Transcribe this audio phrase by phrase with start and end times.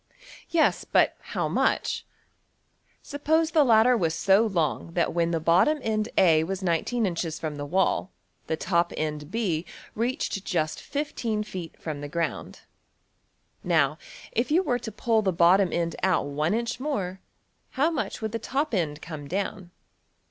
[0.49, 2.07] Yes, but how much?
[3.03, 7.67] Suppose the ladder was so long that when the bottom end~$A$ was $19$~inches from the
[7.67, 8.09] wall
[8.47, 12.61] the top end~$B$ reached just $15$~feet from the ground.
[13.63, 13.99] Now,
[14.31, 17.19] if you were to pull the bottom end out $1$~inch more,
[17.77, 19.69] how much would the top end come down?